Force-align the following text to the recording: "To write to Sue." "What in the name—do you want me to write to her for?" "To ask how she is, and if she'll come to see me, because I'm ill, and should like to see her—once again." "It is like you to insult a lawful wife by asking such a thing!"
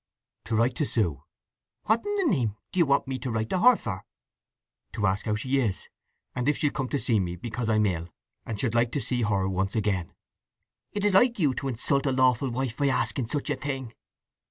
"To 0.45 0.55
write 0.55 0.75
to 0.77 0.85
Sue." 0.87 1.21
"What 1.83 2.03
in 2.03 2.15
the 2.15 2.23
name—do 2.35 2.79
you 2.79 2.87
want 2.87 3.07
me 3.07 3.19
to 3.19 3.29
write 3.29 3.51
to 3.51 3.59
her 3.59 3.75
for?" 3.75 4.03
"To 4.93 5.05
ask 5.05 5.25
how 5.27 5.35
she 5.35 5.59
is, 5.59 5.89
and 6.33 6.49
if 6.49 6.57
she'll 6.57 6.71
come 6.71 6.89
to 6.89 6.97
see 6.97 7.19
me, 7.19 7.35
because 7.35 7.69
I'm 7.69 7.85
ill, 7.85 8.09
and 8.43 8.59
should 8.59 8.73
like 8.73 8.91
to 8.93 8.99
see 8.99 9.21
her—once 9.21 9.75
again." 9.75 10.13
"It 10.91 11.05
is 11.05 11.13
like 11.13 11.37
you 11.37 11.53
to 11.53 11.67
insult 11.67 12.07
a 12.07 12.11
lawful 12.11 12.49
wife 12.49 12.75
by 12.77 12.87
asking 12.87 13.27
such 13.27 13.51
a 13.51 13.55
thing!" 13.55 13.93